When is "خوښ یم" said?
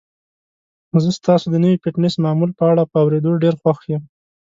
3.61-4.03